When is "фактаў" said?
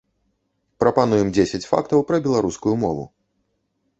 1.73-1.99